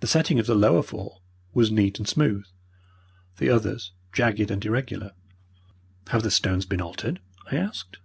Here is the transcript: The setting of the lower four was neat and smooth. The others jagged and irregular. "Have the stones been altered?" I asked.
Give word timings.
The 0.00 0.06
setting 0.06 0.38
of 0.38 0.46
the 0.46 0.54
lower 0.54 0.82
four 0.82 1.20
was 1.52 1.70
neat 1.70 1.98
and 1.98 2.08
smooth. 2.08 2.46
The 3.36 3.50
others 3.50 3.92
jagged 4.10 4.50
and 4.50 4.64
irregular. 4.64 5.12
"Have 6.06 6.22
the 6.22 6.30
stones 6.30 6.64
been 6.64 6.80
altered?" 6.80 7.20
I 7.52 7.56
asked. 7.56 7.98